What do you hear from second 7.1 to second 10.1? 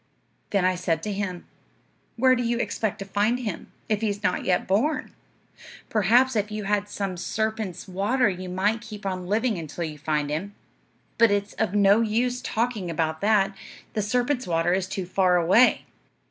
serpent's water you might keep on living until you